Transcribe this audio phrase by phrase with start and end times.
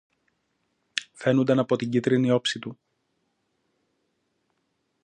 [1.13, 2.79] Φαίνουνταν από την κίτρινη όψη του.